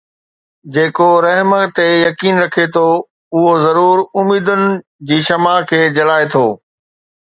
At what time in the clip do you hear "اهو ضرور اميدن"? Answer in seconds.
3.35-4.63